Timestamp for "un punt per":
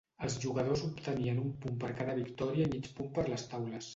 1.43-1.91